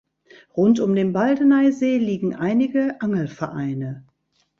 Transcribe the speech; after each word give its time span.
Rund 0.57 0.79
um 0.79 0.95
den 0.95 1.13
Baldeneysee 1.13 1.99
liegen 1.99 2.33
einige 2.35 2.99
Angelvereine. 3.01 4.03